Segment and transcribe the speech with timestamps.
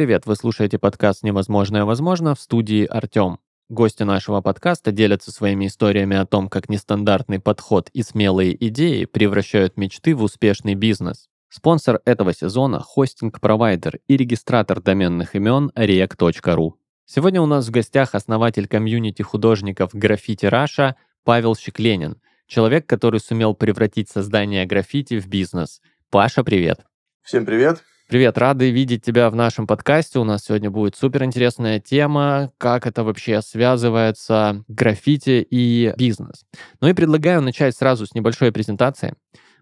[0.00, 0.24] привет!
[0.24, 3.38] Вы слушаете подкаст «Невозможное возможно» в студии Артем.
[3.68, 9.76] Гости нашего подкаста делятся своими историями о том, как нестандартный подход и смелые идеи превращают
[9.76, 11.28] мечты в успешный бизнес.
[11.50, 16.72] Спонсор этого сезона– хостинг-провайдер и регистратор доменных имен reg.ru.
[17.04, 23.54] Сегодня у нас в гостях основатель комьюнити художников «Graffiti Russia» Павел Щекленин, человек, который сумел
[23.54, 25.82] превратить создание граффити в бизнес.
[26.08, 26.86] Паша, привет!
[27.22, 27.84] Всем привет!
[28.10, 30.18] Привет, рады видеть тебя в нашем подкасте.
[30.18, 36.44] У нас сегодня будет супер интересная тема, как это вообще связывается граффити и бизнес.
[36.80, 39.14] Ну и предлагаю начать сразу с небольшой презентации.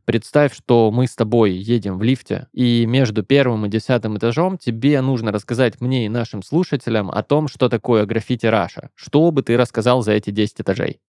[0.07, 4.99] Представь, что мы с тобой едем в лифте, и между первым и десятым этажом тебе
[5.03, 8.89] нужно рассказать мне и нашим слушателям о том, что такое граффити Раша.
[8.95, 11.01] Что бы ты рассказал за эти 10 этажей?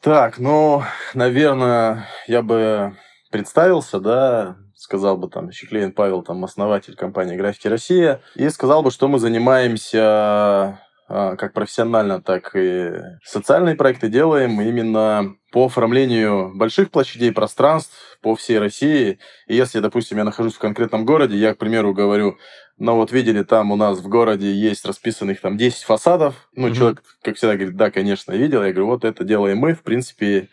[0.00, 2.96] Так, ну, наверное, я бы
[3.30, 8.90] представился, да, сказал бы там Щеклеин Павел, там основатель компании Граффити Россия, и сказал бы,
[8.90, 12.92] что мы занимаемся а, как профессионально, так и
[13.24, 19.18] социальные проекты делаем именно по оформлению больших площадей пространств по всей России.
[19.46, 22.36] И если, допустим, я нахожусь в конкретном городе, я, к примеру, говорю,
[22.78, 26.48] ну вот видели, там у нас в городе есть расписанных там 10 фасадов.
[26.54, 26.74] Ну, mm-hmm.
[26.74, 28.62] человек, как всегда, говорит, да, конечно, видел.
[28.62, 29.72] Я говорю, вот это делаем мы.
[29.72, 30.48] В принципе,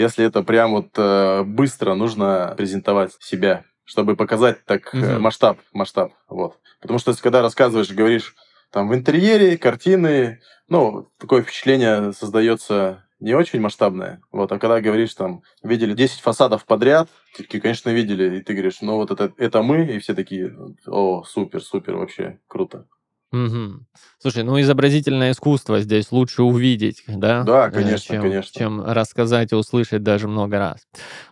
[0.00, 5.18] если это прям вот э, быстро нужно презентовать себя, чтобы показать так mm-hmm.
[5.18, 6.58] масштаб, масштаб, вот.
[6.80, 8.34] Потому что если когда рассказываешь, говоришь
[8.70, 14.22] там в интерьере, картины, ну, такое впечатление создается не очень масштабное.
[14.32, 18.80] Вот, а когда говоришь, там, видели 10 фасадов подряд, такие, конечно, видели, и ты говоришь,
[18.80, 22.86] ну, вот это, это мы, и все такие, о, супер, супер, вообще круто.
[23.32, 23.86] Угу.
[24.18, 27.42] Слушай, ну изобразительное искусство здесь лучше увидеть, да?
[27.44, 28.58] Да, э, конечно, чем, конечно.
[28.58, 30.80] Чем рассказать и услышать даже много раз.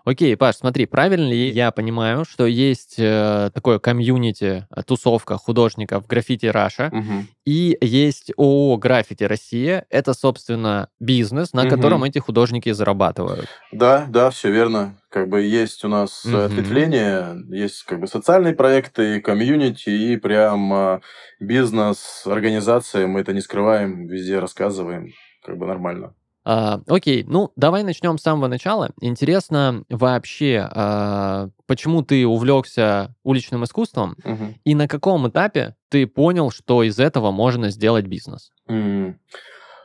[0.04, 6.06] Окей, Паш, смотри, правильно ли я понимаю, что есть э, такое комьюнити, э, тусовка художников
[6.06, 7.26] Graffiti Russia, угу.
[7.44, 9.84] и есть ООО «Граффити Россия».
[9.91, 11.70] Это, собственно, бизнес, на угу.
[11.70, 13.48] котором эти художники зарабатывают.
[13.72, 16.44] Да, да, все верно как бы есть у нас mm-hmm.
[16.44, 21.00] ответвление, есть как бы социальные проекты, комьюнити и прям а,
[21.41, 23.06] бизнес, организация.
[23.06, 25.12] Мы это не скрываем, везде рассказываем,
[25.44, 26.14] как бы нормально.
[26.44, 28.91] А, окей, ну давай начнем с самого начала.
[29.00, 34.54] Интересно вообще, а, почему ты увлекся уличным искусством угу.
[34.64, 38.50] и на каком этапе ты понял, что из этого можно сделать бизнес?
[38.69, 39.16] Mm.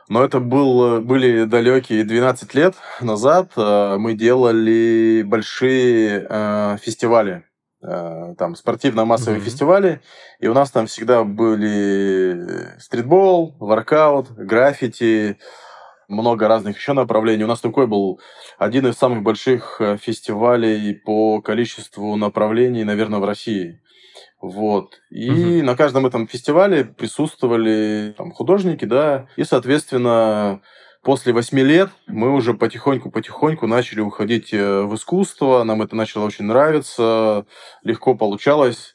[0.08, 3.52] Но это был, были далекие 12 лет назад.
[3.56, 7.44] Э, мы делали большие э, фестивали,
[7.82, 9.44] э, там спортивно-массовые mm-hmm.
[9.44, 10.00] фестивали,
[10.40, 15.38] и у нас там всегда были стритбол, воркаут, граффити,
[16.06, 17.44] много разных еще направлений.
[17.44, 18.20] У нас такой был
[18.58, 23.80] один из самых больших фестивалей по количеству направлений, наверное, в России.
[24.44, 25.00] Вот.
[25.08, 25.64] И угу.
[25.64, 30.60] на каждом этом фестивале присутствовали там, художники, да, и, соответственно,
[31.02, 36.44] после восьми лет мы уже потихоньку-потихоньку начали уходить э, в искусство, нам это начало очень
[36.44, 37.46] нравиться,
[37.84, 38.94] легко получалось,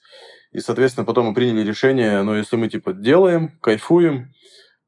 [0.51, 4.31] и, соответственно, потом мы приняли решение, ну, если мы, типа, делаем, кайфуем,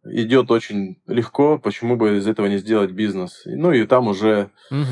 [0.03, 3.41] идет очень легко, почему бы из этого не сделать бизнес?
[3.45, 4.85] Ну, и там уже угу.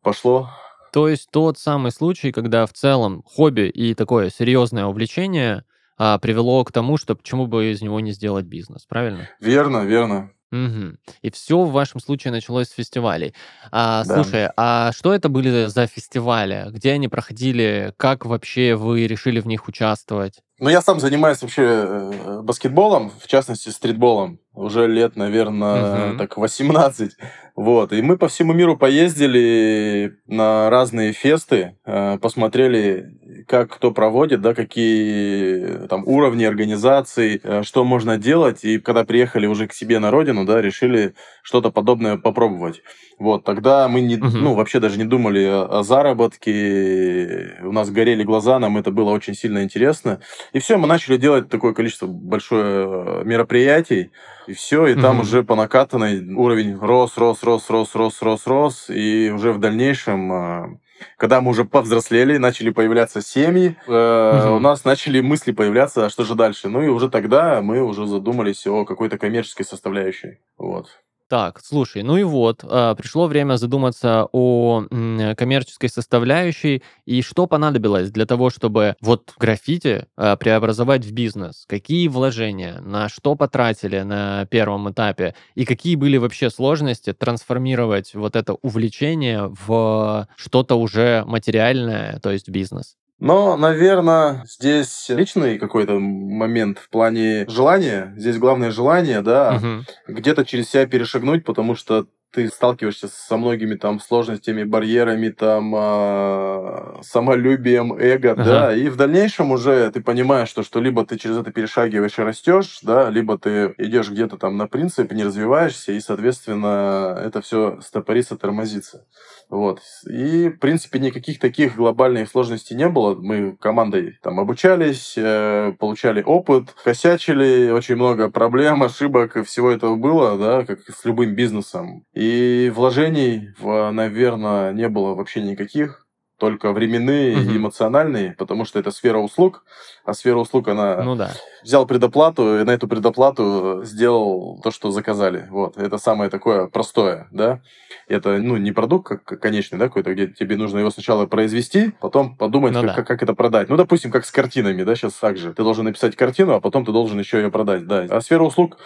[0.00, 0.48] пошло
[0.92, 5.64] то есть тот самый случай, когда в целом хобби и такое серьезное увлечение
[5.96, 9.28] а, привело к тому, что почему бы из него не сделать бизнес, правильно?
[9.40, 10.32] Верно, верно.
[10.52, 10.96] Угу.
[11.22, 13.34] И все в вашем случае началось с фестивалей.
[13.70, 14.22] А, да.
[14.22, 16.66] Слушай, а что это были за фестивали?
[16.70, 17.94] Где они проходили?
[17.96, 20.42] Как вообще вы решили в них участвовать?
[20.58, 24.38] Ну, я сам занимаюсь вообще э, баскетболом, в частности, стритболом.
[24.52, 26.18] Уже лет, наверное, угу.
[26.18, 27.16] так 18.
[27.56, 27.92] Вот.
[27.92, 33.10] И мы по всему миру поездили на разные фесты, э, посмотрели,
[33.46, 38.64] как кто проводит, да, какие там уровни организаций, э, что можно делать.
[38.64, 42.82] И когда приехали уже к себе на родину, да, решили что-то подобное попробовать.
[43.18, 44.26] Вот, тогда мы не, угу.
[44.36, 49.10] ну, вообще даже не думали о, о заработке, у нас горели глаза, нам это было
[49.10, 50.20] очень сильно интересно.
[50.52, 54.10] И все, мы начали делать такое количество большое мероприятий,
[54.46, 55.02] и все, и угу.
[55.02, 59.58] там уже по накатанной уровень рос, рос, рос, рос, рос, рос, рос, и уже в
[59.58, 60.68] дальнейшем а,
[61.16, 64.56] когда мы уже повзрослели, начали появляться семьи, э, угу.
[64.56, 66.68] у нас начали мысли появляться, а что же дальше.
[66.68, 70.38] Ну и уже тогда мы уже задумались о какой-то коммерческой составляющей.
[70.58, 71.01] Вот.
[71.32, 77.46] Так, слушай, ну и вот, а, пришло время задуматься о м, коммерческой составляющей и что
[77.46, 81.64] понадобилось для того, чтобы вот граффити а, преобразовать в бизнес.
[81.66, 88.36] Какие вложения, на что потратили на первом этапе и какие были вообще сложности трансформировать вот
[88.36, 92.96] это увлечение в что-то уже материальное, то есть бизнес.
[93.22, 98.12] Но, наверное, здесь личный какой-то момент в плане желания.
[98.16, 99.84] Здесь главное желание, да, угу.
[100.08, 107.02] где-то через себя перешагнуть, потому что ты сталкиваешься со многими там сложностями, барьерами, там э,
[107.02, 108.44] самолюбием, эго, ага.
[108.44, 112.22] да, и в дальнейшем уже ты понимаешь, что, что либо ты через это перешагиваешь и
[112.22, 117.78] растешь, да, либо ты идешь где-то там на принцип, не развиваешься, и, соответственно, это все
[117.82, 119.06] стопорится, тормозится.
[119.52, 119.82] Вот.
[120.08, 123.14] И, в принципе, никаких таких глобальных сложностей не было.
[123.14, 130.38] Мы командой там обучались, э, получали опыт, косячили, очень много проблем, ошибок, всего этого было,
[130.38, 132.06] да, как с любым бизнесом.
[132.14, 136.06] И вложений, наверное, не было вообще никаких
[136.42, 137.50] только временные угу.
[137.52, 139.62] и эмоциональные, потому что это сфера услуг,
[140.04, 141.30] а сфера услуг, она ну, да.
[141.62, 145.46] взял предоплату и на эту предоплату сделал то, что заказали.
[145.50, 147.60] Вот, это самое такое простое, да.
[148.08, 152.36] Это, ну, не продукт как конечный, да, какой-то, где тебе нужно его сначала произвести, потом
[152.36, 152.94] подумать, ну, как, да.
[152.96, 153.68] как, как это продать.
[153.68, 155.52] Ну, допустим, как с картинами, да, сейчас так же.
[155.52, 158.04] Ты должен написать картину, а потом ты должен еще ее продать, да.
[158.10, 158.78] А сфера услуг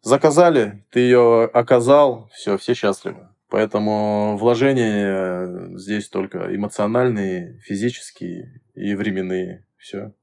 [0.00, 3.28] заказали, ты ее оказал, все, все счастливы.
[3.52, 9.66] Поэтому вложения э, здесь только эмоциональные, физические и временные.
[9.76, 10.14] Все.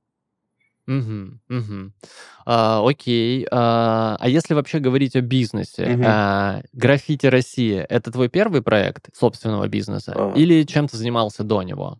[0.87, 1.91] Угу, угу.
[2.47, 3.45] А, окей.
[3.51, 6.03] А, а если вообще говорить о бизнесе, угу.
[6.07, 10.33] а, граффити Россия это твой первый проект собственного бизнеса а.
[10.35, 11.99] или чем ты занимался до него?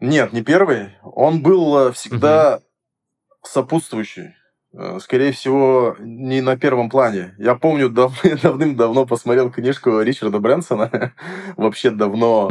[0.00, 0.94] Нет, не первый.
[1.02, 2.64] Он был э, всегда угу.
[3.42, 4.32] сопутствующий.
[4.76, 7.34] Э, скорее всего, не на первом плане.
[7.38, 8.12] Я помню, дав
[8.42, 11.12] давным-давно посмотрел книжку Ричарда Брэнсона.
[11.56, 12.50] Вообще давно.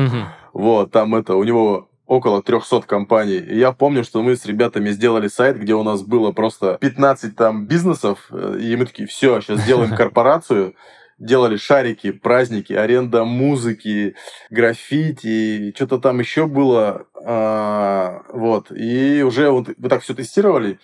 [0.54, 3.38] Вот, там это, у него около 300 компаний.
[3.38, 7.36] И я помню, что мы с ребятами сделали сайт, где у нас было просто 15
[7.36, 10.76] там бизнесов, э, и мы такие, все, сейчас сделаем корпорацию.
[11.20, 14.16] Делали шарики, праздники, аренда музыки,
[14.50, 17.06] граффити, что-то там еще было.
[17.24, 18.72] А, вот.
[18.72, 20.80] И уже вот мы так все тестировали.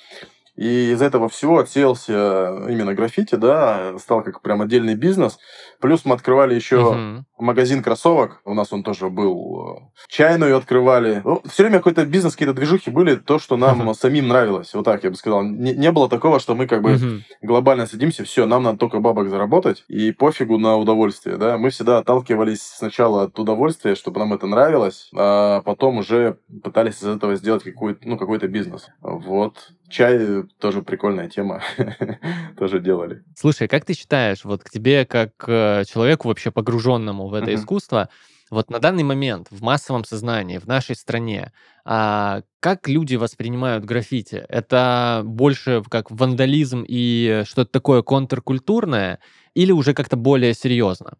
[0.59, 5.39] И из этого всего отсеялся именно граффити, да, стал как прям отдельный бизнес.
[5.79, 7.25] Плюс мы открывали еще угу.
[7.38, 8.41] магазин кроссовок.
[8.44, 9.94] У нас он тоже был.
[10.09, 11.21] Чайную открывали.
[11.23, 13.94] Ну, все время какой-то бизнес, какие-то движухи были, то, что нам угу.
[13.97, 14.73] самим нравилось.
[14.73, 15.44] Вот так я бы сказал.
[15.44, 17.06] Не, не было такого, что мы как бы угу.
[17.41, 21.57] глобально садимся, все, нам надо только бабок заработать, и пофигу на удовольствие, да.
[21.57, 27.07] Мы всегда отталкивались сначала от удовольствия, чтобы нам это нравилось, а потом уже пытались из
[27.07, 28.89] этого сделать какой-то, ну, какой-то бизнес.
[29.00, 29.71] Вот.
[29.89, 31.62] Чай тоже прикольная тема.
[32.57, 33.24] тоже делали.
[33.36, 38.09] Слушай, как ты считаешь, вот к тебе как э, человеку вообще погруженному в это искусство,
[38.50, 41.51] вот на данный момент в массовом сознании, в нашей стране,
[41.86, 44.44] а, как люди воспринимают граффити?
[44.50, 49.19] Это больше как вандализм и что-то такое контркультурное,
[49.53, 51.13] или уже как-то более серьезно?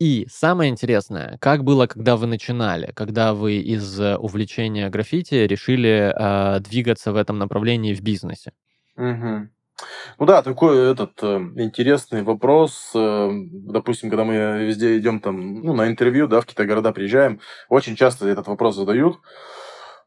[0.00, 6.60] И самое интересное, как было, когда вы начинали, когда вы из увлечения граффити решили э,
[6.60, 8.52] двигаться в этом направлении в бизнесе?
[8.96, 9.48] Угу.
[10.18, 12.92] Ну да, такой этот э, интересный вопрос.
[12.94, 17.40] Э, допустим, когда мы везде идем там, ну, на интервью, да, в какие-то города приезжаем,
[17.68, 19.18] очень часто этот вопрос задают.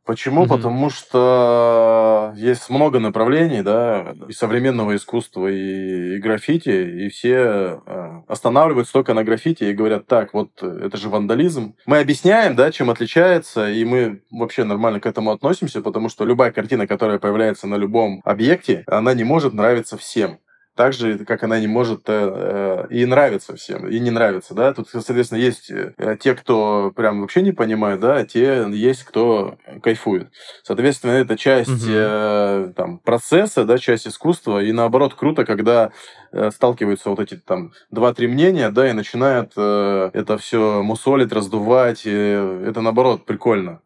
[0.06, 0.44] Почему?
[0.44, 0.50] Mm-hmm.
[0.50, 7.82] Потому что есть много направлений, да, и современного искусства, и, и граффити, и все
[8.28, 11.76] э, останавливаются только на граффити и говорят, так, вот это же вандализм.
[11.86, 16.52] Мы объясняем, да, чем отличается, и мы вообще нормально к этому относимся, потому что любая
[16.52, 20.40] картина, которая появляется на любом объекте, она не может нравиться всем
[20.76, 24.74] так же, как она не может э, и нравится всем, и не нравится, да.
[24.74, 29.58] Тут, соответственно, есть э, те, кто прям вообще не понимает, да, а те есть, кто
[29.82, 30.30] кайфует.
[30.64, 31.92] Соответственно, это часть угу.
[31.92, 35.92] э, там, процесса, да, часть искусства, и наоборот, круто, когда
[36.32, 42.02] э, сталкиваются вот эти там два-три мнения, да, и начинают э, это все мусолить, раздувать,
[42.06, 43.82] и это наоборот прикольно.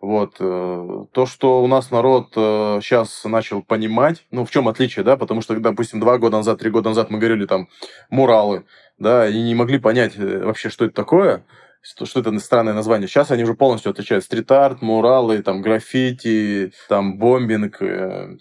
[0.00, 0.36] Вот.
[0.40, 5.16] Э, то, что у нас народ сейчас э, начал понимать, ну, в чем отличие, да,
[5.18, 7.68] потому что, допустим, два года назад, три года назад мы говорили там
[8.08, 8.64] муралы,
[8.98, 11.44] да, и не могли понять э, вообще, что это такое,
[11.82, 13.08] что это странное название.
[13.08, 14.24] Сейчас они уже полностью отличают.
[14.24, 17.78] Стрит-арт, муралы, там, граффити, там, бомбинг.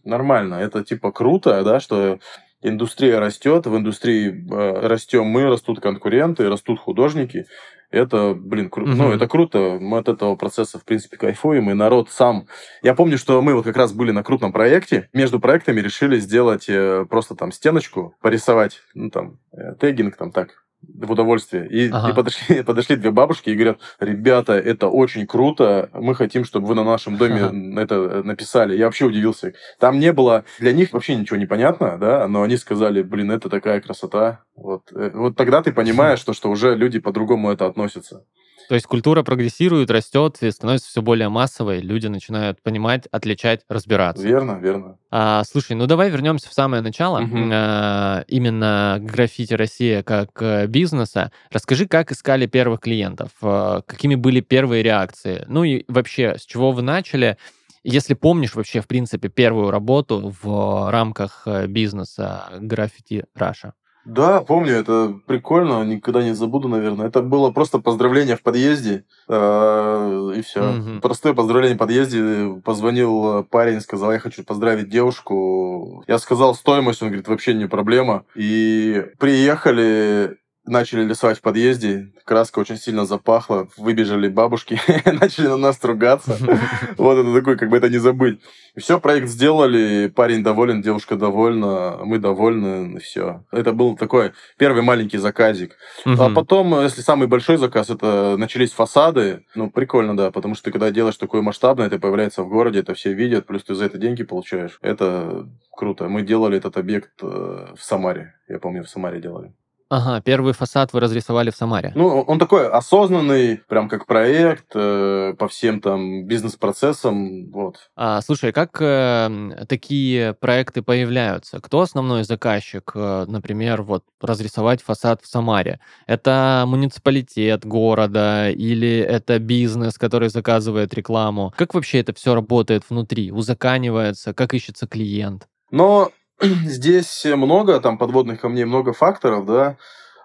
[0.04, 0.56] Нормально.
[0.56, 2.20] Это, типа, круто, да, что
[2.62, 7.46] индустрия растет, в индустрии растем мы, растут конкуренты, растут художники
[7.92, 8.92] это, блин, круто.
[8.92, 8.98] Угу.
[8.98, 9.78] Ну, это круто.
[9.80, 11.72] Мы от этого процесса, в принципе, кайфуем.
[11.72, 12.46] И народ сам...
[12.84, 15.10] Я помню, что мы вот как раз были на крупном проекте.
[15.14, 20.64] Между проектами решили сделать э, просто там стеночку, порисовать, ну, там, э, тегинг, там, так,
[20.82, 21.68] в удовольствие.
[21.68, 22.10] И, ага.
[22.10, 26.76] и подошли, подошли две бабушки и говорят, ребята, это очень круто, мы хотим, чтобы вы
[26.76, 27.82] на нашем доме ага.
[27.82, 28.78] это написали.
[28.78, 29.54] Я вообще удивился.
[29.80, 33.50] Там не было, для них вообще ничего не понятно, да, но они сказали, блин, это
[33.50, 34.44] такая красота.
[34.56, 38.26] Вот, э, вот тогда ты понимаешь, что, что уже люди по-другому это относятся.
[38.70, 44.24] То есть культура прогрессирует, растет и становится все более массовой, люди начинают понимать, отличать, разбираться.
[44.24, 44.98] Верно, верно.
[45.10, 47.50] А, слушай, ну давай вернемся в самое начало, Мгм.
[47.52, 51.32] а, именно граффити Россия как э, бизнеса.
[51.52, 56.72] Расскажи, как искали первых клиентов, а, какими были первые реакции, ну и вообще, с чего
[56.72, 57.38] вы начали,
[57.84, 63.74] если помнишь вообще, в принципе, первую работу в рамках э, бизнеса граффити Раша.
[64.06, 67.08] Да, помню, это прикольно, никогда не забуду, наверное.
[67.08, 70.62] Это было просто поздравление в подъезде, э, и все.
[70.62, 71.02] Мгм.
[71.02, 72.62] Простое поздравление в подъезде.
[72.64, 76.04] Позвонил парень, сказал, я хочу поздравить девушку.
[76.08, 78.26] Я сказал стоимость, он говорит, вообще не проблема.
[78.36, 85.84] И приехали, начали рисовать в подъезде, краска очень сильно запахла, выбежали бабушки, начали на нас
[85.84, 86.38] ругаться.
[86.98, 88.40] Вот это такой, как бы это не забыть.
[88.78, 93.44] Все, проект сделали, парень доволен, девушка довольна, мы довольны, все.
[93.52, 95.78] Это был такой первый маленький заказик.
[96.06, 99.46] А потом, если самый большой заказ, это начались фасады.
[99.56, 102.94] Ну, прикольно, да, потому что ты когда делаешь такое масштабное, это появляется в городе, это
[102.94, 104.78] все видят, плюс ты за это деньги получаешь.
[104.82, 106.10] Это круто.
[106.10, 108.36] Мы делали этот объект э, в Самаре.
[108.48, 109.54] Я помню, в Самаре делали.
[109.90, 111.92] Ага, первый фасад вы разрисовали в Самаре.
[111.96, 117.90] Ну, он такой осознанный, прям как проект, э, по всем там бизнес-процессам, вот.
[117.96, 121.60] А, слушай, как э, такие проекты появляются?
[121.60, 125.80] Кто основной заказчик, э, например, вот разрисовать фасад в Самаре?
[126.06, 131.52] Это муниципалитет города или это бизнес, который заказывает рекламу?
[131.58, 133.32] Как вообще это все работает внутри?
[133.32, 134.36] Узаканивается?
[134.36, 135.48] Как ищется клиент?
[135.72, 136.12] Но
[136.66, 139.78] здесь много там подводных камней, много факторов, да.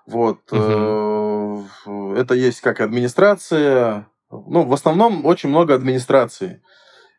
[0.07, 0.39] Вот.
[0.53, 1.63] э,
[2.17, 4.07] Это есть как администрация.
[4.31, 6.63] Ну, в основном очень много администрации.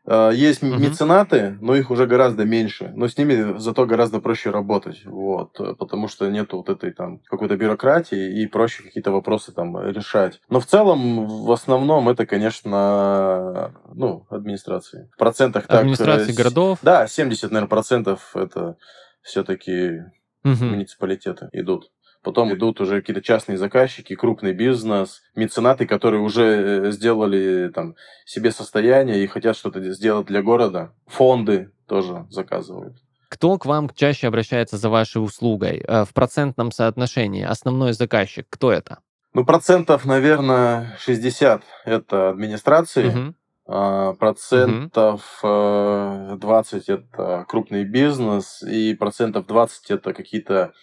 [0.08, 0.82] Э, Есть Мгм.
[0.82, 2.92] меценаты, но их уже гораздо меньше.
[2.96, 5.02] Но с ними зато гораздо проще работать.
[5.06, 5.60] Вот.
[5.60, 10.40] э, Потому что нету вот этой там какой-то бюрократии и проще какие-то вопросы там решать.
[10.50, 15.10] Но в целом, в основном, это, конечно, ну, администрации.
[15.14, 15.78] В процентах так...
[15.78, 16.80] э, Администрации с- городов?
[16.82, 18.76] да, 70, наверное, процентов это
[19.22, 20.04] все-таки
[20.44, 20.70] Мгм.
[20.70, 21.92] муниципалитеты идут.
[22.26, 28.50] Потом идут уже какие-то частные заказчики, крупный бизнес, меценаты, которые уже э, сделали там себе
[28.50, 30.92] состояние и хотят что-то сделать для города.
[31.06, 32.98] Фонды тоже заказывают.
[33.30, 35.84] Кто к вам чаще обращается за вашей услугой?
[35.88, 38.98] Э, В процентном соотношении основной заказчик, кто это?
[39.36, 43.36] Ну, процентов, наверное, 60 это администрации,
[43.68, 50.74] а, процентов э, 20 это крупный бизнес, и процентов 20 это какие-то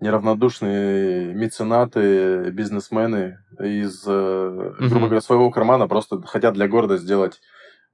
[0.00, 7.40] неравнодушные меценаты, бизнесмены из, э, грубо говоря, своего кармана просто хотят для города сделать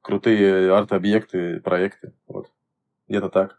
[0.03, 2.13] крутые арт-объекты, проекты.
[2.29, 2.49] Вот.
[3.09, 3.59] Где-то так.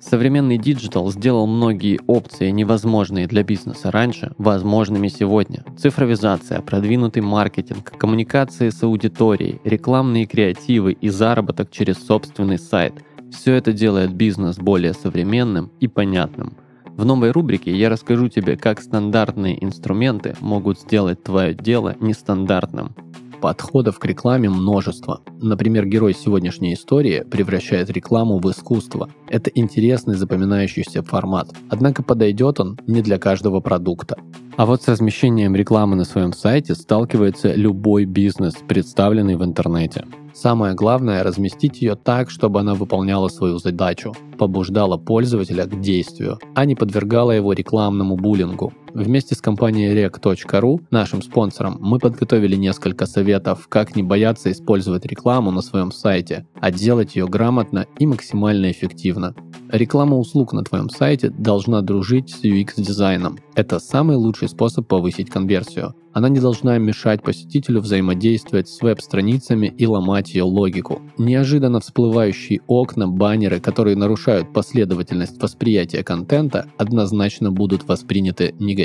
[0.00, 5.64] Современный digital сделал многие опции, невозможные для бизнеса раньше, возможными сегодня.
[5.76, 12.94] Цифровизация, продвинутый маркетинг, коммуникации с аудиторией, рекламные креативы и заработок через собственный сайт–
[13.34, 16.56] все это делает бизнес более современным и понятным.
[16.96, 22.94] В новой рубрике я расскажу тебе, как стандартные инструменты могут сделать твое дело нестандартным.
[23.40, 25.20] Подходов к рекламе множество.
[25.42, 29.10] Например, герой сегодняшней истории превращает рекламу в искусство.
[29.28, 31.50] Это интересный запоминающийся формат.
[31.68, 34.16] Однако подойдет он не для каждого продукта.
[34.56, 40.04] А вот с размещением рекламы на своем сайте сталкивается любой бизнес, представленный в интернете.
[40.34, 46.64] Самое главное– разместить ее так, чтобы она выполняла свою задачу, побуждала пользователя к действию, а
[46.64, 48.72] не подвергала его рекламному буллингу.
[48.94, 55.50] Вместе с компанией rec.ru, нашим спонсором, мы подготовили несколько советов, как не бояться использовать рекламу
[55.50, 59.34] на своем сайте, а делать ее грамотно и максимально эффективно.
[59.68, 63.40] Реклама услуг на твоем сайте должна дружить с UX-дизайном.
[63.56, 65.96] Это самый лучший способ повысить конверсию.
[66.12, 71.02] Она не должна мешать посетителю взаимодействовать с веб-страницами и ломать ее логику.
[71.18, 78.83] Неожиданно всплывающие окна, баннеры, которые нарушают последовательность восприятия контента, однозначно будут восприняты негативно.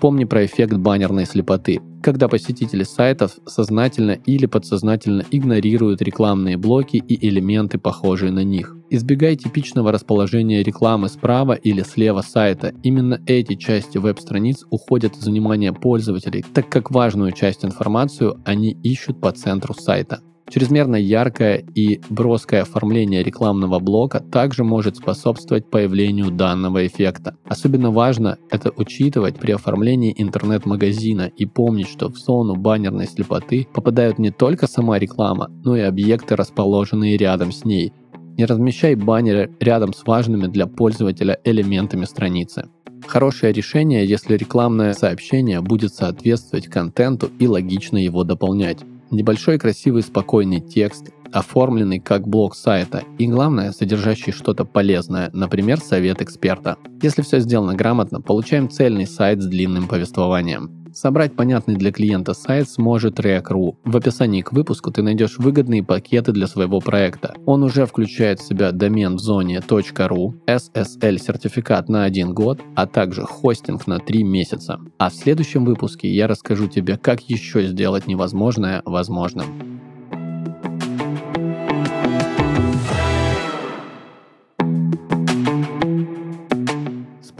[0.00, 7.28] Помни про эффект баннерной слепоты, когда посетители сайтов сознательно или подсознательно игнорируют рекламные блоки и
[7.28, 8.76] элементы, похожие на них.
[8.90, 12.72] Избегай типичного расположения рекламы справа или слева сайта.
[12.84, 19.20] Именно эти части веб-страниц уходят из внимания пользователей, так как важную часть информацию они ищут
[19.20, 20.20] по центру сайта.
[20.48, 27.36] Чрезмерно яркое и броское оформление рекламного блока также может способствовать появлению данного эффекта.
[27.46, 34.18] Особенно важно это учитывать при оформлении интернет-магазина и помнить, что в зону баннерной слепоты попадают
[34.20, 37.92] не только сама реклама, но и объекты, расположенные рядом с ней.
[38.38, 42.68] Не размещай баннеры рядом с важными для пользователя элементами страницы.
[43.06, 48.78] Хорошее решение, если рекламное сообщение будет соответствовать контенту и логично его дополнять.
[49.10, 56.22] Небольшой красивый спокойный текст, оформленный как блок сайта и, главное, содержащий что-то полезное, например, совет
[56.22, 56.76] эксперта.
[57.02, 60.85] Если все сделано грамотно, получаем цельный сайт с длинным повествованием.
[60.96, 63.74] Собрать понятный для клиента сайт сможет React.ru.
[63.84, 67.34] В описании к выпуску ты найдешь выгодные пакеты для своего проекта.
[67.44, 72.86] Он уже включает в себя домен в зоне .ru, SSL сертификат на один год, а
[72.86, 74.80] также хостинг на 3 месяца.
[74.96, 79.44] А в следующем выпуске я расскажу тебе, как еще сделать невозможное возможным.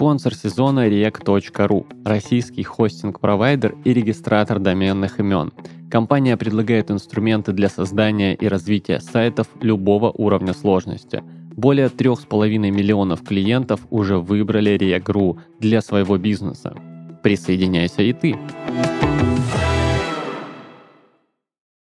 [0.07, 5.53] Спонсор сезона rec.ru– российский хостинг-провайдер и регистратор доменных имен.
[5.91, 11.25] Компания предлагает инструменты для создания и развития сайтов любого уровня сложности.
[11.57, 16.77] Более 3,5 миллионов клиентов уже выбрали rec.ru для своего бизнеса.
[17.25, 18.37] Присоединяйся и ты!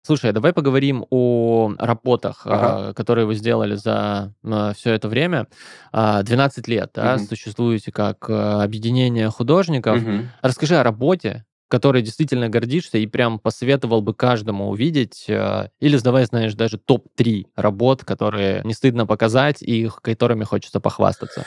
[0.06, 2.90] Слушай, а давай поговорим о работах, ага.
[2.90, 5.46] э, которые вы сделали за э, все это время.
[5.94, 7.24] Э, 12 лет, да, угу.
[7.24, 10.02] существуете как объединение художников.
[10.02, 10.12] Угу.
[10.42, 16.54] Расскажи о работе, которой действительно гордишься и прям посоветовал бы каждому увидеть, или сдавай, знаешь,
[16.54, 21.46] даже топ-3 работ, которые не стыдно показать и которыми хочется похвастаться.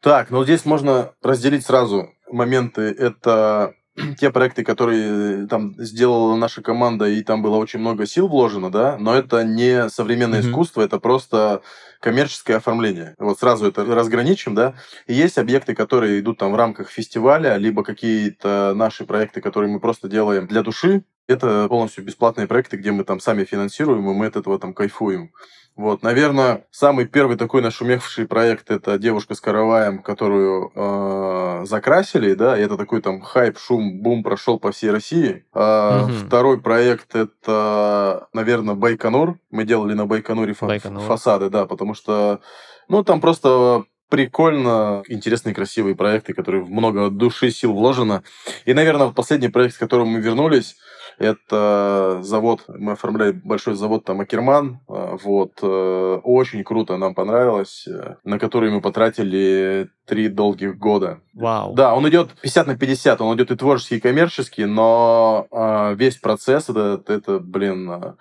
[0.00, 2.82] Так, ну здесь можно разделить сразу моменты.
[2.82, 3.74] Это
[4.18, 8.70] те проекты, которые э, там сделала наша команда, и там было очень много сил вложено,
[8.70, 10.50] да, но это не современное mm-hmm.
[10.50, 11.62] искусство, это просто
[12.00, 13.14] коммерческое оформление.
[13.18, 14.74] Вот сразу это разграничим, да.
[15.06, 19.80] И есть объекты, которые идут там в рамках фестиваля, либо какие-то наши проекты, которые мы
[19.80, 21.04] просто делаем для души.
[21.26, 25.32] Это полностью бесплатные проекты, где мы там сами финансируем, и мы от этого там кайфуем.
[25.76, 32.56] Вот, наверное, самый первый такой нашумевший проект это девушка с караваем, которую э, закрасили, да,
[32.56, 35.44] и это такой там хайп, шум, бум прошел по всей России.
[35.52, 36.12] Э, угу.
[36.26, 39.36] Второй проект это, наверное, Байконур.
[39.50, 41.02] Мы делали на Байконуре Байконур.
[41.02, 42.40] фасады, да, потому что,
[42.88, 48.22] ну, там просто прикольно, интересные, красивые проекты, которые в много души, сил вложено.
[48.64, 50.76] И, наверное, последний проект, к которому мы вернулись,
[51.18, 57.86] это завод, мы оформляли большой завод там Акерман, а, вот, э, очень круто, нам понравилось,
[57.86, 61.20] э, на который мы потратили три долгих года.
[61.32, 61.74] Вау.
[61.74, 66.16] Да, он идет 50 на 50, он идет и творческий, и коммерческий, но э, весь
[66.16, 68.14] процесс, это, это блин, э,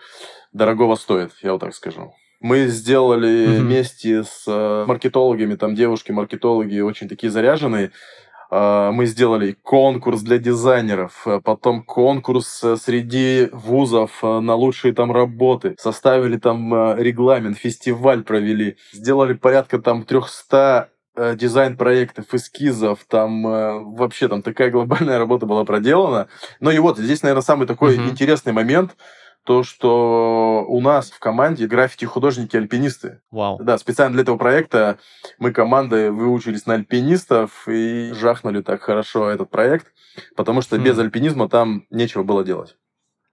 [0.52, 2.14] дорогого стоит, я вот так скажу.
[2.40, 3.60] Мы сделали mm-hmm.
[3.62, 7.92] вместе с маркетологами, там девушки-маркетологи очень такие заряженные,
[8.54, 15.12] мы сделали конкурс для дизайнеров, а потом конкурс э, среди вузов э, на лучшие там
[15.12, 23.44] работы, составили там э, регламент, фестиваль провели, сделали порядка там 300 дизайн-проектов, эскизов, там
[23.96, 26.28] вообще там такая глобальная работа была проделана.
[26.60, 28.10] Ну и вот здесь, наверное, самый такой uh-huh.
[28.10, 28.96] интересный момент–
[29.44, 33.22] то, что у нас в команде граффити-художники-альпинисты.
[33.32, 33.60] Вау.
[33.62, 35.00] Да, специально для этого проекта
[35.38, 39.88] мы командой выучились на альпинистов и жахнули так хорошо этот проект,
[40.36, 40.84] потому что хм.
[40.84, 42.78] без альпинизма там нечего было делать.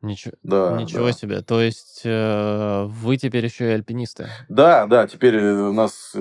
[0.03, 1.13] Ничего, да, ничего да.
[1.13, 1.43] себе.
[1.43, 4.29] То есть э, вы теперь еще и альпинисты?
[4.49, 5.07] Да, да.
[5.07, 6.17] Теперь у нас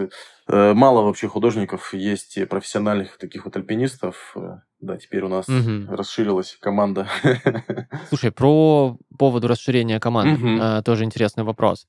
[0.50, 4.36] мало вообще художников, есть профессиональных таких вот альпинистов.
[4.82, 5.94] Да, теперь у нас угу.
[5.94, 7.08] расширилась команда.
[8.08, 10.62] Слушай, про поводу расширения команды угу.
[10.62, 11.86] э, тоже интересный вопрос.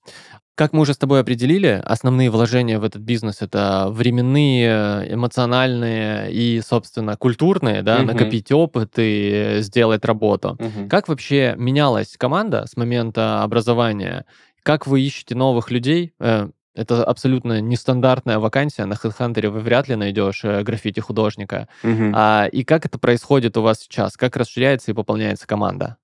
[0.56, 6.60] Как мы уже с тобой определили, основные вложения в этот бизнес это временные, эмоциональные и,
[6.60, 8.06] собственно, культурные, да, угу.
[8.06, 10.58] накопить опыт и сделать работу.
[10.58, 10.88] Угу.
[10.90, 14.26] Как вообще менялась команда с момента образования?
[14.64, 16.12] Как вы ищете новых людей?
[16.18, 18.84] Э, это абсолютно нестандартная вакансия.
[18.84, 21.68] На HeadHunter вы вряд ли найдешь э, граффити-художника.
[21.82, 22.12] Угу.
[22.14, 24.16] А, и как это происходит у вас сейчас?
[24.16, 25.96] Как расширяется и пополняется команда?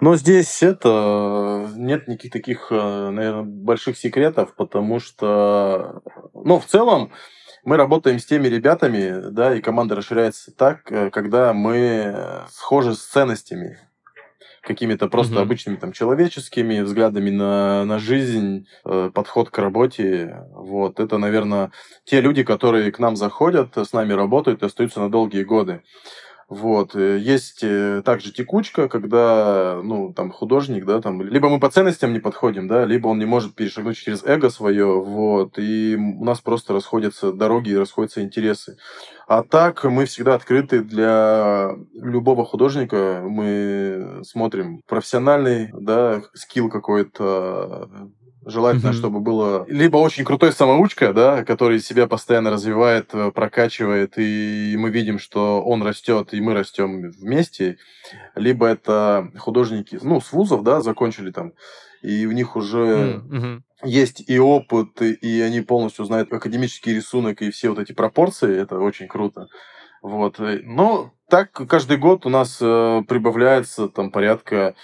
[0.00, 6.02] Но здесь это нет никаких таких, э, наверное, больших секретов, потому что,
[6.34, 7.12] ну, в целом,
[7.64, 13.04] мы работаем с теми ребятами, да, и команда расширяется так, э, когда мы схожи с
[13.04, 13.78] ценностями
[14.62, 15.42] какими-то просто угу.
[15.42, 20.44] обычными там человеческими взглядами на, на жизнь, э, подход к работе.
[20.52, 21.72] Вот это, наверное,
[22.04, 25.82] те люди, которые к нам заходят, с нами работают и остаются на долгие годы.
[26.52, 26.94] Вот.
[26.94, 32.12] Э, есть э, также текучка, когда, ну, там, художник, да, там, либо мы по ценностям
[32.12, 36.42] не подходим, да, либо он не может перешагнуть через эго свое, вот, и у нас
[36.42, 38.76] просто расходятся дороги и расходятся интересы.
[39.26, 43.22] А так мы всегда открыты для любого художника.
[43.26, 48.10] Мы смотрим профессиональный, да, скилл какой-то,
[48.44, 48.98] Желательно, Мгм.
[48.98, 54.90] чтобы было либо очень крутой самоучка, да, который себя постоянно развивает, э, прокачивает, и мы
[54.90, 57.76] видим, что он растет, и мы растем вместе,
[58.34, 61.52] либо это художники, ну, с вузов, да, закончили там,
[62.02, 63.64] и у них уже мгм.
[63.84, 68.78] есть и опыт, и- они полностью знают академический рисунок и все вот эти пропорции, это
[68.80, 69.46] очень круто.
[70.02, 70.40] Вот.
[70.64, 74.74] Но так каждый год у нас э, прибавляется там порядка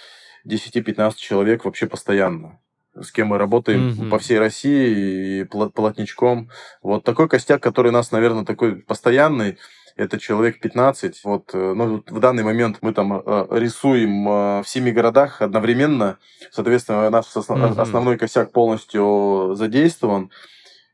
[0.45, 2.57] 10-15 человек вообще постоянно,
[3.01, 4.09] с кем мы работаем Мгм.
[4.09, 6.49] по всей России и полотничком.
[6.83, 9.57] Вот такой костяк, который у нас, наверное, такой постоянный,
[9.95, 11.21] это человек 15.
[11.25, 16.17] Вот, э, ну, в данный момент мы там э, рисуем э, в семи городах одновременно.
[16.51, 17.79] Соответственно, наш ос- Мгм.
[17.81, 20.31] основной косяк полностью задействован.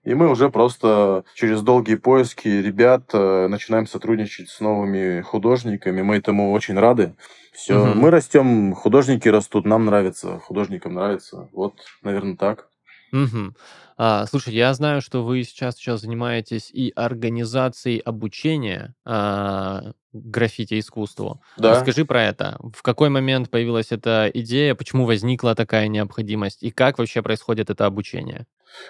[0.06, 6.04] И мы уже просто через долгие поиски ребят э, начинаем сотрудничать с новыми художниками.
[6.04, 7.16] Мы этому очень рады.
[7.52, 8.00] Все, Мгм.
[8.00, 11.50] мы растем, художники растут, нам нравится, художникам нравится.
[11.54, 12.70] Вот, наверное, так.
[13.12, 13.56] Мгм.
[13.98, 21.42] А, слушай, я знаю, что вы сейчас сейчас занимаетесь и организацией обучения а, граффити-искусству.
[21.58, 21.72] Да.
[21.72, 22.58] Расскажи про это.
[22.74, 27.86] В какой момент появилась эта идея, почему возникла такая необходимость, и как вообще происходит это
[27.86, 28.46] обучение?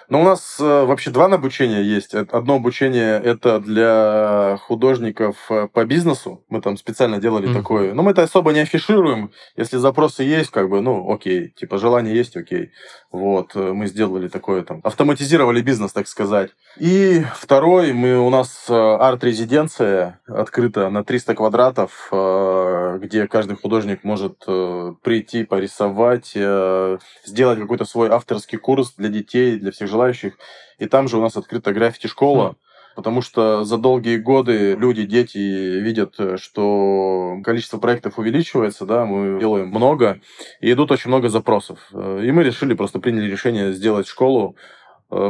[0.08, 2.14] Ну, у нас э, вообще два обучения есть.
[2.14, 6.44] Одно обучение это для художников э, по бизнесу.
[6.48, 7.54] Мы там специально делали Мгм.
[7.54, 7.94] такое.
[7.94, 9.30] Но мы это особо не афишируем.
[9.56, 11.50] Если запросы есть, как бы, ну, окей.
[11.50, 12.70] Типа, желание есть, окей.
[13.12, 14.80] Вот, э, мы сделали такое там.
[14.96, 16.52] Автоматизировали бизнес, так сказать.
[16.78, 24.04] И второй, мы, у нас э, арт-резиденция открыта на 300 квадратов, э, где каждый художник
[24.04, 26.34] может э, прийти, порисовать,
[27.26, 30.38] сделать какой-то свой авторский курс для детей, для всех желающих.
[30.78, 32.52] И там же у нас открыта граффити-школа.
[32.52, 32.56] Хм.
[32.96, 39.68] Потому что за долгие годы люди, дети видят, что количество проектов увеличивается, да, мы делаем
[39.68, 40.20] много,
[40.62, 41.78] и идут очень много запросов.
[41.92, 44.56] И мы решили, просто приняли решение сделать школу,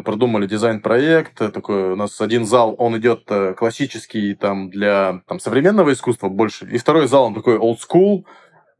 [0.05, 5.41] продумали дизайн-проект, э, такой у нас один зал, он идет э, классический там для там,
[5.41, 8.25] современного искусства больше, и второй зал, он такой old school,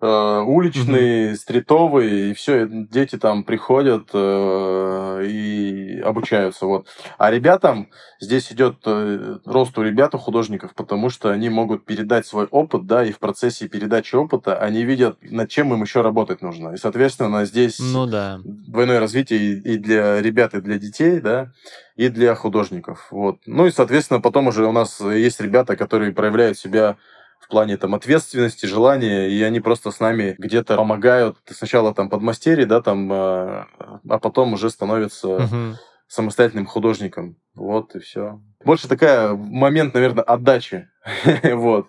[0.01, 6.87] э, уличный, стритовый, и все, дети там приходят э, и обучаются, вот.
[7.19, 7.89] А ребятам
[8.21, 12.87] здесь идет э, рост у ребят, у художников, потому что они могут передать свой опыт,
[12.87, 16.71] да, и в процессе передачи опыта они видят, над чем им еще работать нужно.
[16.71, 18.41] И, соответственно, здесь Ну да.
[18.45, 21.53] двойное развитие и и для ребят, и для детей, да,
[21.97, 23.09] и для художников.
[23.11, 23.39] Вот.
[23.47, 26.97] Ну и, соответственно, потом уже у нас есть ребята, которые проявляют себя
[27.41, 31.37] в плане там ответственности, желания, и они просто с нами где-то помогают.
[31.49, 35.77] Сначала там подмастерье, да, там, э, а потом уже становятся Мгм.
[36.09, 37.37] самостоятельным художником.
[37.55, 38.41] Вот и все.
[38.65, 40.89] Больше такая момент, наверное, отдачи.
[41.55, 41.87] Вот.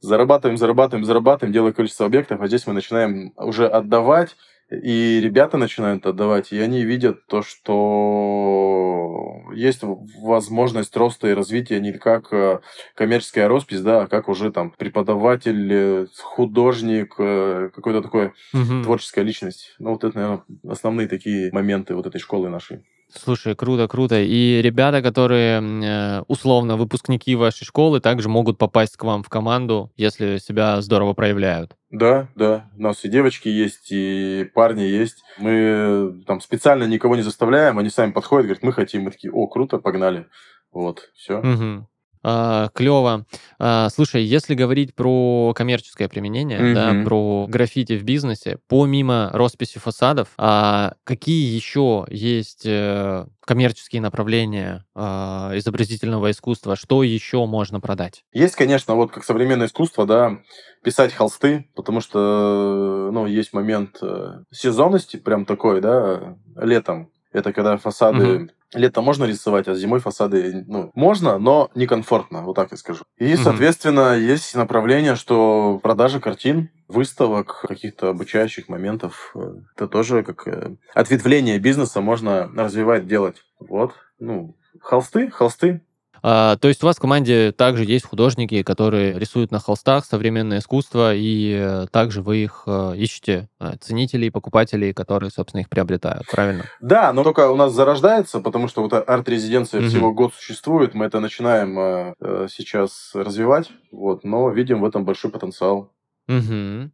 [0.00, 4.36] Зарабатываем, зарабатываем, зарабатываем, делаем количество объектов, а здесь мы начинаем уже отдавать,
[4.82, 11.92] и ребята начинают отдавать, и они видят то, что есть возможность роста и развития не
[11.92, 12.60] как э,
[12.94, 18.84] коммерческая роспись, да, а как уже там преподаватель, э, художник, э, какой-то такой Мгм.
[18.84, 19.74] творческая личность.
[19.78, 22.84] Ну, вот это, наверное, основные такие моменты вот этой школы нашей.
[23.14, 24.20] Слушай, круто, круто.
[24.20, 29.92] И ребята, которые э, условно выпускники вашей школы, также могут попасть к вам в команду,
[29.96, 31.76] если себя здорово проявляют.
[31.90, 35.22] Да, да, у нас и девочки есть, и парни есть.
[35.38, 39.02] Мы там специально никого не заставляем, они сами подходят, говорят, мы хотим.
[39.02, 40.26] Мы такие, о, круто, погнали.
[40.72, 41.42] Вот, все.
[41.42, 41.86] Мгм.
[42.22, 43.26] А, клево.
[43.58, 47.04] А, слушай, если говорить про коммерческое применение, да, Мгм.
[47.04, 56.30] про граффити в бизнесе, помимо росписи фасадов, а какие еще есть э, коммерческие направления изобразительного
[56.30, 56.76] искусства?
[56.76, 58.24] Что еще можно продать?
[58.32, 60.38] Есть, конечно, вот как современное искусство, да,
[60.84, 67.10] писать холсты, потому что, ну, есть момент э, сезонности прям такой, да, летом.
[67.32, 68.24] Это когда фасады...
[68.38, 68.50] Мгм.
[68.74, 73.04] Летом можно рисовать, а зимой фасады, ну, можно, но некомфортно, вот так я скажу.
[73.18, 73.42] И, Мгм.
[73.42, 80.76] соответственно, есть направление, что продажа картин, выставок, каких-то обучающих моментов, э, это тоже как э,
[80.94, 83.42] ответвление бизнеса можно развивать, делать.
[83.60, 85.82] Вот, ну, холсты, холсты,
[86.22, 90.58] А, то есть у вас в команде также есть художники, которые рисуют на холстах современное
[90.60, 96.26] искусство, и э, также вы их э, ищете, э, ценителей, покупателей, которые, собственно, их приобретают,
[96.30, 96.64] правильно?
[96.80, 99.88] Да, но только у нас зарождается, потому что вот арт-резиденция Мгм.
[99.88, 105.30] всего год существует, мы это начинаем э, сейчас развивать, вот, но видим в этом большой
[105.30, 105.90] потенциал.
[106.28, 106.90] Угу.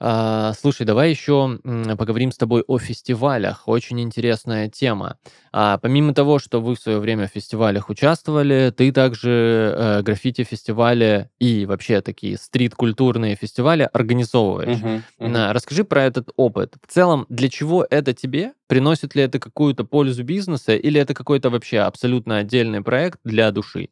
[0.00, 1.58] А, слушай, давай еще
[1.96, 3.68] поговорим с тобой о фестивалях.
[3.68, 5.18] Очень интересная тема.
[5.52, 11.30] А, помимо того, что вы в свое время в фестивалях участвовали, ты также э, граффити-фестивали
[11.38, 14.80] и вообще такие стрит-культурные фестивали организовываешь.
[14.80, 15.32] Мгм, мгм.
[15.32, 16.74] На, расскажи про этот опыт.
[16.84, 18.52] В целом, для чего это тебе?
[18.66, 23.90] Приносит ли это какую-то пользу бизнеса или это какой-то вообще абсолютно отдельный проект для души?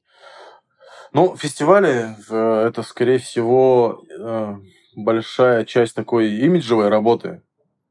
[1.13, 4.55] Ну, фестивали э, это, скорее всего, э,
[5.05, 7.43] большая часть такой имиджевой работы,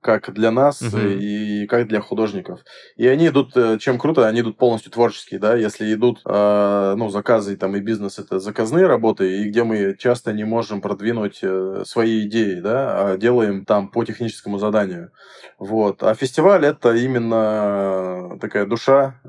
[0.02, 1.18] как для нас Мгм.
[1.20, 2.62] и как для художников.
[2.96, 7.10] И они идут, э, чем круто, они идут полностью творческие, да, если идут, э, ну,
[7.10, 11.84] заказы там и бизнес, это заказные работы, и где мы часто не можем продвинуть э,
[11.86, 15.12] свои идеи, да, а делаем там по техническому заданию.
[15.58, 16.02] Вот.
[16.02, 19.20] А фестиваль это именно такая душа,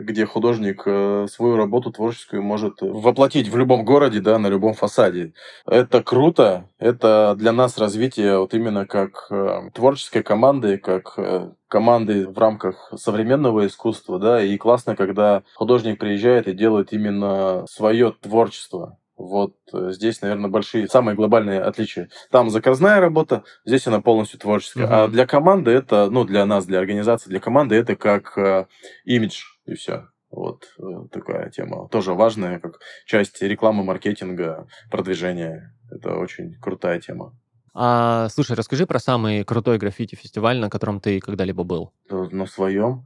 [0.00, 5.32] где художник э, свою работу творческую может воплотить в любом городе, да, на любом фасаде.
[5.66, 12.26] Это круто, это для нас развитие вот именно как э, творческой команды, как э, команды
[12.26, 18.96] в рамках современного искусства, да, и классно, когда художник приезжает и делает именно свое творчество.
[19.16, 22.08] Вот э, здесь, наверное, большие, самые глобальные отличия.
[22.30, 24.86] Там заказная работа, здесь она полностью творческая.
[24.90, 25.12] А Мгм.
[25.12, 28.66] для команды это, ну, для нас, для организации, для команды это как э,
[29.04, 30.08] имидж и все.
[30.30, 31.88] Вот э, такая тема.
[31.88, 35.74] Тоже важная, как часть рекламы, маркетинга, продвижения.
[35.90, 37.34] Это очень крутая тема.
[37.74, 41.92] А, слушай, расскажи про самый крутой граффити-фестиваль, на котором ты когда-либо был.
[42.10, 43.04] Э, На своем.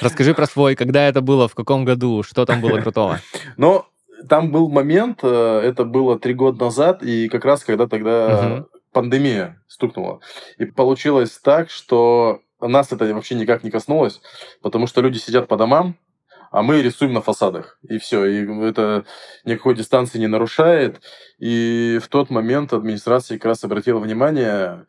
[0.00, 3.20] Расскажи про свой, когда это было, в каком году, что там было крутого.
[3.58, 3.86] Но
[4.30, 9.62] там был момент, э, это было три года назад, и как раз когда тогда пандемия
[9.68, 10.20] стукнула.
[10.56, 14.20] И получилось так, что нас это вообще никак не коснулось,
[14.62, 15.96] потому что люди сидят по домам,
[16.50, 17.78] а мы рисуем на фасадах.
[17.88, 18.24] И все.
[18.24, 19.04] И это
[19.44, 21.00] никакой дистанции не нарушает.
[21.38, 24.86] И в тот момент администрация как раз обратила внимание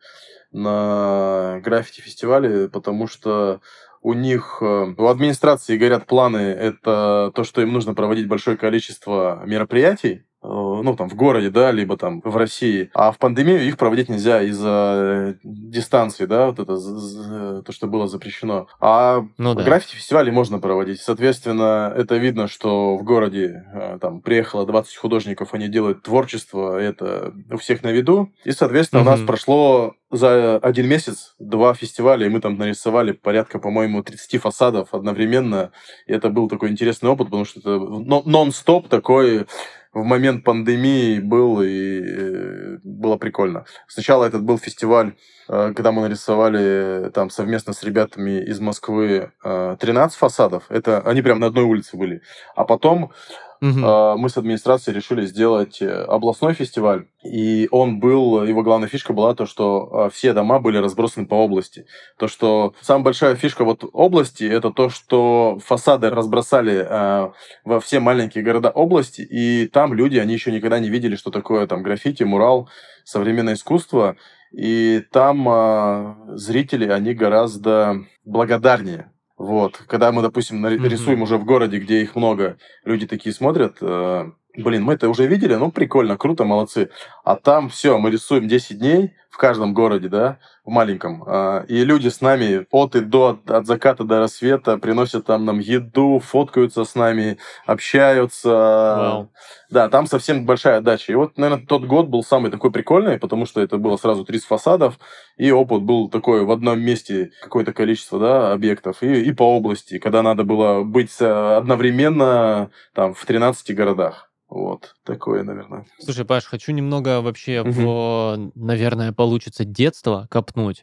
[0.50, 3.60] на граффити-фестивали, потому что
[4.00, 9.42] у них, э, у администрации горят планы, это то, что им нужно проводить большое количество
[9.44, 12.90] мероприятий, ну, там, в городе, да, либо там в России.
[12.94, 17.88] А в пандемию их проводить нельзя из-за э, дистанции, да, вот это, з- то, что
[17.88, 18.68] было запрещено.
[18.80, 19.62] А Ну да.
[19.64, 21.00] граффити-фестивали можно проводить.
[21.00, 27.32] Соответственно, это видно, что в городе э, там приехало 20 художников, они делают творчество, это
[27.50, 28.30] у всех на виду.
[28.44, 33.58] И, соответственно, у нас прошло за один месяц два фестиваля, и мы там нарисовали порядка,
[33.58, 35.72] по-моему, 30 фасадов одновременно.
[36.06, 39.46] И это был такой интересный опыт, потому что это но- нон-стоп такой
[39.92, 43.64] в момент пандемии был, и э, было прикольно.
[43.86, 45.14] Сначала этот был фестиваль,
[45.48, 50.64] э, когда мы нарисовали там совместно с ребятами из Москвы э, 13 фасадов.
[50.68, 52.22] Это они прям на одной улице были.
[52.54, 53.12] А потом
[53.60, 57.06] Э, мы с администрацией решили сделать э, областной фестиваль.
[57.24, 61.34] И он был, его главная фишка была то, что э, все дома были разбросаны по
[61.34, 61.86] области.
[62.18, 67.30] То, что самая большая фишка вот области, это то, что фасады разбросали э,
[67.64, 71.66] во все маленькие города области, и там люди, они еще никогда не видели, что такое
[71.66, 72.68] там граффити, мурал,
[73.04, 74.16] современное искусство.
[74.52, 79.10] И там э, зрители, они гораздо благодарнее.
[79.38, 79.76] Вот.
[79.86, 80.88] Когда мы, допустим, нари- Мгм.
[80.88, 84.30] рисуем уже в городе, где их много, люди такие смотрят, э,
[84.62, 86.90] блин, мы это уже видели, ну прикольно, круто, молодцы.
[87.24, 91.22] А там все, мы рисуем 10 дней в каждом городе, да, в маленьком.
[91.26, 95.60] А, И люди с нами от и до, от, заката до рассвета приносят там нам
[95.60, 98.48] еду, фоткаются с нами, общаются.
[98.48, 99.32] Вау.
[99.70, 101.12] Да, там совсем большая отдача.
[101.12, 104.46] И вот, наверное, тот год был самый такой прикольный, потому что это было сразу 30
[104.46, 104.98] фасадов,
[105.36, 109.98] и опыт был такой в одном месте какое-то количество да, объектов, и, и по области,
[109.98, 114.27] когда надо было быть э, одновременно там в 13 городах.
[114.48, 115.84] Вот, такое, наверное.
[116.00, 117.72] Слушай, Паш, хочу немного вообще Мгм.
[117.72, 120.82] в, наверное, получится детство копнуть.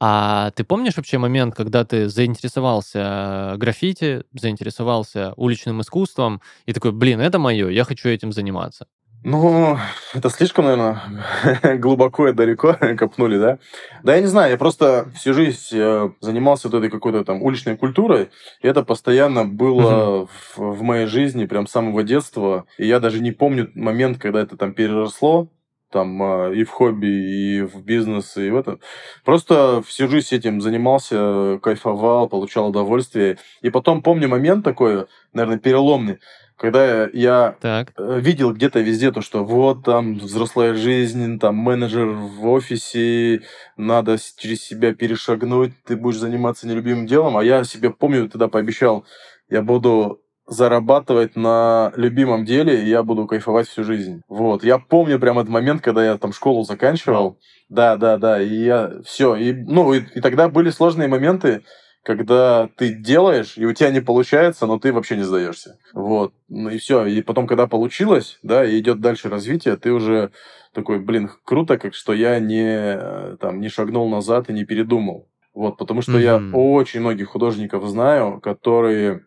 [0.00, 7.20] А ты помнишь вообще момент, когда ты заинтересовался граффити, заинтересовался уличным искусством и такой, блин,
[7.20, 8.86] это мое, я хочу этим заниматься?
[9.24, 9.78] Ну,
[10.14, 11.00] это слишком, наверное,
[11.78, 13.58] глубоко и далеко копнули, да?
[14.02, 17.76] Да, я не знаю, я просто всю жизнь э, занимался вот этой какой-то там уличной
[17.76, 18.30] культурой,
[18.60, 23.20] и это постоянно было в, в моей жизни прям с самого детства, и я даже
[23.20, 25.48] не помню момент, когда это там переросло,
[25.92, 28.78] там э, и в хобби, и в бизнес, и в это.
[29.24, 33.38] Просто всю жизнь этим занимался, кайфовал, получал удовольствие.
[33.60, 36.18] И потом помню момент такой, наверное, переломный,
[36.62, 37.92] когда я Так.
[37.98, 43.42] э, видел где-то везде то, что вот там взрослая жизнь, там менеджер в офисе,
[43.76, 47.36] надо через себя перешагнуть, ты будешь заниматься нелюбимым делом.
[47.36, 49.04] А я себе помню, тогда пообещал,
[49.50, 54.22] я буду зарабатывать на любимом деле, и я буду кайфовать всю жизнь.
[54.28, 54.62] Вот.
[54.62, 57.38] Я помню прям этот момент, когда я там школу заканчивал.
[57.68, 58.40] Да, да, да.
[58.40, 59.34] И я все.
[59.34, 61.62] И, ну, и, и тогда были сложные моменты,
[62.02, 65.78] когда ты делаешь, и у тебя не получается, но ты вообще не сдаешься.
[65.94, 66.34] Вот.
[66.48, 67.06] Ну и все.
[67.06, 70.32] И потом, когда получилось, да, и идет дальше развитие, ты уже
[70.72, 75.28] такой, блин, круто, как что я не, там, не шагнул назад и не передумал.
[75.54, 76.50] Вот, потому что mm-hmm.
[76.52, 79.26] я очень многих художников знаю, которые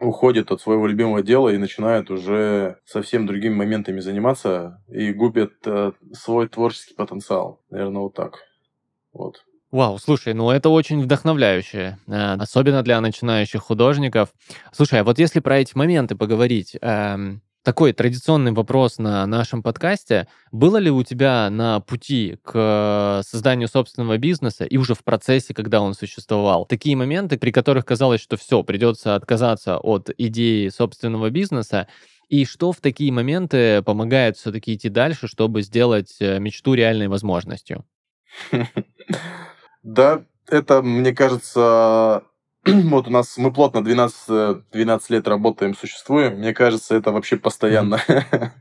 [0.00, 5.92] уходят от своего любимого дела и начинают уже совсем другими моментами заниматься и губят э,
[6.12, 7.60] свой творческий потенциал.
[7.70, 8.38] Наверное, вот так.
[9.12, 9.44] Вот.
[9.70, 14.30] Вау, слушай, ну это очень вдохновляюще, э, особенно для начинающих художников.
[14.72, 20.26] Слушай, а вот если про эти моменты поговорить, эм, такой традиционный вопрос на нашем подкасте.
[20.52, 25.82] Было ли у тебя на пути к созданию собственного бизнеса и уже в процессе, когда
[25.82, 31.88] он существовал, такие моменты, при которых казалось, что все, придется отказаться от идеи собственного бизнеса,
[32.30, 37.84] и что в такие моменты помогает все-таки идти дальше, чтобы сделать э, мечту реальной возможностью?
[39.88, 42.22] Да, это, мне кажется,
[42.66, 46.40] вот у нас мы плотно 12, 12 лет работаем, существуем.
[46.40, 47.98] Мне кажется, это вообще постоянно.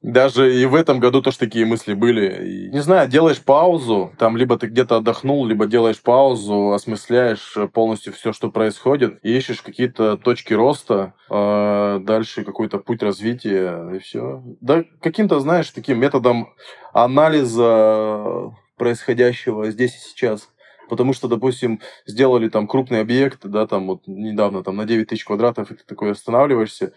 [0.00, 2.46] Даже и в этом году тоже такие мысли были.
[2.46, 8.12] И, не знаю, делаешь паузу, там либо ты где-то отдохнул, либо делаешь паузу, осмысляешь полностью
[8.12, 14.40] все, что происходит, и ищешь какие-то точки роста, э, дальше какой-то путь развития, и все.
[14.60, 16.54] Да, каким-то, знаешь, таким методом
[16.92, 20.48] анализа происходящего здесь и сейчас.
[20.88, 25.24] Потому что, допустим, сделали там крупный объект, да, там вот недавно там на 9 тысяч
[25.24, 26.92] квадратов, и ты такой останавливаешься,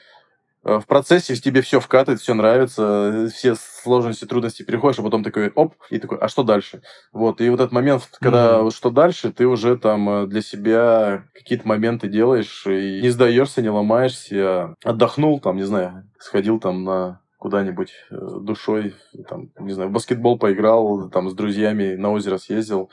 [0.64, 5.50] э, в процессе тебе все вкатывает, все нравится, все сложности, трудности переходишь, а потом такой
[5.50, 6.82] оп, и такой, а что дальше?
[7.12, 8.72] Вот, и вот этот момент, когда mm-hmm.
[8.72, 13.70] что дальше, ты уже там э, для себя какие-то моменты делаешь, и не сдаешься, не
[13.70, 18.94] ломаешься, отдохнул, там, не знаю, сходил там на куда-нибудь э, душой,
[19.28, 22.92] там, не знаю, в баскетбол поиграл, там, с друзьями на озеро съездил,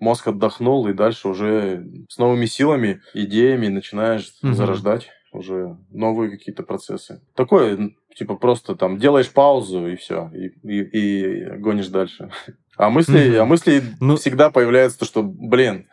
[0.00, 4.54] мозг отдохнул, и дальше уже с новыми силами, идеями начинаешь угу.
[4.54, 7.22] зарождать уже новые какие-то процессы.
[7.36, 12.32] Такое, типа, просто там делаешь паузу, и все, и, и, и гонишь дальше.
[12.76, 13.42] А мысли, угу.
[13.42, 14.16] а мысли ну...
[14.16, 15.86] всегда появляются, то, что, блин,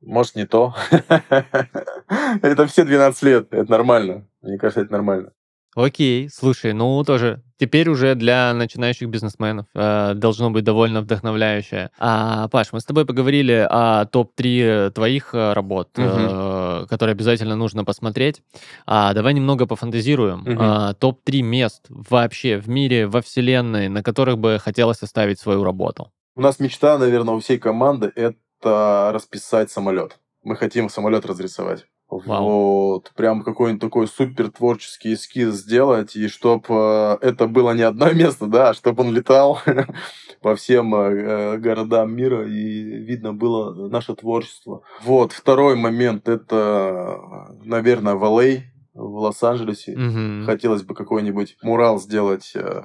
[0.00, 0.74] может, не то.
[2.42, 4.26] это все 12 лет, это нормально.
[4.42, 5.32] Мне кажется, это нормально.
[5.74, 11.90] Окей, слушай, ну тоже теперь уже для начинающих бизнесменов э, должно быть довольно вдохновляющее.
[11.98, 16.06] А, Паш, мы с тобой поговорили о топ-3 твоих э, работ, угу.
[16.06, 18.42] э, которые обязательно нужно посмотреть.
[18.84, 20.40] А, давай немного пофантазируем.
[20.42, 20.56] Угу.
[20.58, 26.12] А, топ-3 мест вообще в мире, во вселенной, на которых бы хотелось оставить свою работу.
[26.36, 30.18] У нас мечта, наверное, у всей команды это расписать самолет.
[30.42, 31.86] Мы хотим самолет разрисовать.
[32.26, 32.44] Вау.
[32.44, 38.10] Вот, прям какой-нибудь такой супер творческий эскиз сделать, и чтобы э, это было не одно
[38.12, 39.60] место, да, а чтобы он летал
[40.42, 44.82] по всем э, городам мира, и видно было наше творчество.
[45.02, 48.60] Вот, второй момент, это, наверное, в Л.А.,
[48.94, 49.92] в Лос-Анджелесе.
[49.92, 50.44] Угу.
[50.44, 52.52] Хотелось бы какой-нибудь мурал сделать.
[52.54, 52.82] Э,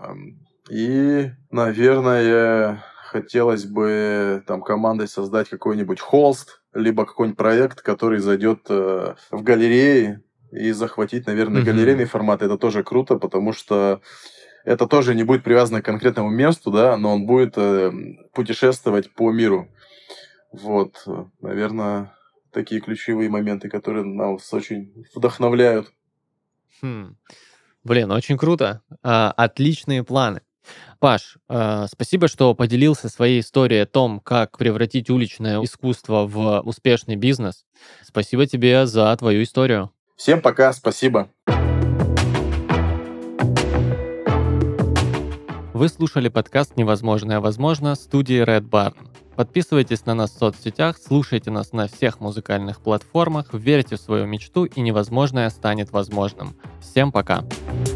[0.70, 2.82] и, наверное,
[3.22, 10.20] хотелось бы там командой создать какой-нибудь холст, либо какой-нибудь проект, который зайдет э, в галереи
[10.52, 11.66] и захватить, наверное, mm-hmm.
[11.66, 12.42] галерейный формат.
[12.42, 14.02] Это тоже круто, потому что
[14.64, 17.92] это тоже не будет привязано к конкретному месту, да, но он будет э,
[18.34, 19.68] путешествовать по миру.
[20.52, 21.06] Вот,
[21.42, 22.14] наверное,
[22.52, 25.92] такие ключевые моменты, которые нас очень вдохновляют.
[26.82, 27.18] Хм.
[27.84, 28.82] Блин, очень круто.
[29.02, 30.42] А, отличные планы.
[31.00, 37.16] Паш, э, спасибо, что поделился своей историей о том, как превратить уличное искусство в успешный
[37.16, 37.66] бизнес.
[38.04, 39.92] Спасибо тебе за твою историю.
[40.16, 41.30] Всем пока, спасибо.
[45.74, 48.96] Вы слушали подкаст «Невозможное возможно» студии Red Barn.
[49.36, 54.66] Подписывайтесь на нас в соцсетях, слушайте нас на всех музыкальных платформах, верьте в свою мечту
[54.66, 56.56] и невозможное станет возможным.
[56.82, 57.42] Всем пока!
[57.42, 57.87] Пока.